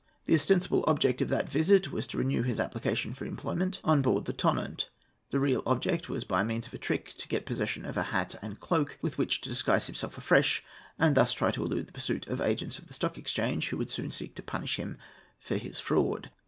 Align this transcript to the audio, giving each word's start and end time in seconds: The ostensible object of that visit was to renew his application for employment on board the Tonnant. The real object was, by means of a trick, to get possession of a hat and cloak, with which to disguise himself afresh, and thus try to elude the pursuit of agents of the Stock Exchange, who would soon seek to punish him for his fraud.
The 0.25 0.33
ostensible 0.33 0.83
object 0.87 1.21
of 1.21 1.29
that 1.29 1.47
visit 1.47 1.91
was 1.91 2.07
to 2.07 2.17
renew 2.17 2.41
his 2.41 2.59
application 2.59 3.13
for 3.13 3.25
employment 3.27 3.79
on 3.83 4.01
board 4.01 4.25
the 4.25 4.33
Tonnant. 4.33 4.89
The 5.29 5.39
real 5.39 5.61
object 5.67 6.09
was, 6.09 6.23
by 6.23 6.41
means 6.43 6.65
of 6.65 6.73
a 6.73 6.79
trick, 6.79 7.13
to 7.19 7.27
get 7.27 7.45
possession 7.45 7.85
of 7.85 7.95
a 7.97 8.01
hat 8.09 8.33
and 8.41 8.59
cloak, 8.59 8.97
with 9.03 9.19
which 9.19 9.41
to 9.41 9.49
disguise 9.49 9.85
himself 9.85 10.17
afresh, 10.17 10.63
and 10.97 11.13
thus 11.13 11.33
try 11.33 11.51
to 11.51 11.61
elude 11.61 11.85
the 11.85 11.93
pursuit 11.93 12.25
of 12.25 12.41
agents 12.41 12.79
of 12.79 12.87
the 12.87 12.95
Stock 12.95 13.19
Exchange, 13.19 13.69
who 13.69 13.77
would 13.77 13.91
soon 13.91 14.09
seek 14.09 14.33
to 14.33 14.41
punish 14.41 14.77
him 14.77 14.97
for 15.37 15.57
his 15.57 15.77
fraud. 15.79 16.31